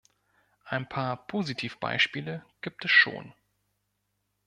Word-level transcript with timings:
Ein 0.65 0.89
paar 0.89 1.27
Positiv-Beispiele 1.27 2.43
gibt 2.61 2.85
es 2.85 2.89
schon. 2.89 3.35